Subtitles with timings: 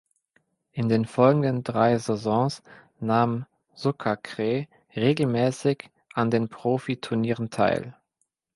[0.71, 2.63] In den folgenden drei Saisons
[2.99, 7.95] nahm Suchakree regelmäßig an den Profiturnieren teil.